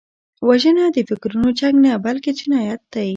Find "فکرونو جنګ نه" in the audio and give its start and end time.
1.09-1.91